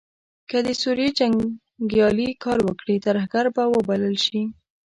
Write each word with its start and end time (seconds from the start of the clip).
که 0.49 0.57
د 0.67 0.69
سوریې 0.81 1.09
جنګیالې 1.19 2.29
کار 2.43 2.59
وکړي 2.67 2.97
ترهګر 3.05 3.45
به 3.55 3.63
وبلل 3.73 4.15
شي. 4.25 4.41